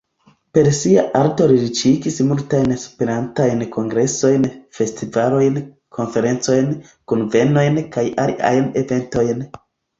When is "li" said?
1.51-1.57